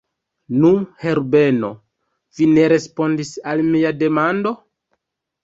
Nu, 0.61 0.69
Herbeno, 1.03 1.69
vi 2.39 2.49
ne 2.55 2.65
respondis 2.75 3.33
al 3.53 3.63
mia 3.75 3.93
demando? 4.01 4.57